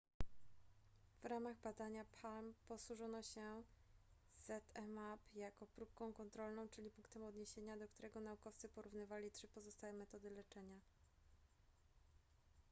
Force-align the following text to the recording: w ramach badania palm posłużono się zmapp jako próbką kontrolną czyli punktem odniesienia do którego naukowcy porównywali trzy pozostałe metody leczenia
w 1.21 1.25
ramach 1.25 1.57
badania 1.57 2.05
palm 2.21 2.53
posłużono 2.67 3.23
się 3.23 3.63
zmapp 4.85 5.23
jako 5.35 5.67
próbką 5.67 6.13
kontrolną 6.13 6.69
czyli 6.69 6.91
punktem 6.91 7.23
odniesienia 7.23 7.77
do 7.77 7.87
którego 7.87 8.19
naukowcy 8.21 8.69
porównywali 8.69 9.31
trzy 9.31 9.47
pozostałe 9.47 9.93
metody 9.93 10.29
leczenia 10.29 10.79